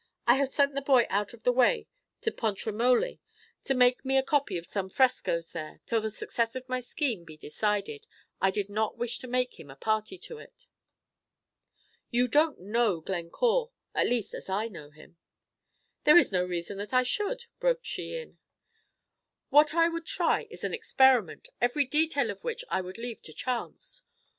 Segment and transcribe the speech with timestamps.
[0.25, 1.87] I have sent the boy out of the way
[2.21, 3.19] to Pontremoli
[3.63, 7.23] to make me a copy of some frescoes there; till the success of my scheme
[7.23, 8.07] be decided,
[8.41, 10.65] I did not wish to make him a party to it."
[12.09, 15.17] "You don't know Glencore, at least as I know him."
[16.03, 18.39] "There is no reason that I should," broke she in.
[19.49, 23.33] "What I would try is an experiment, every detail of which I would leave to
[23.33, 24.01] chance.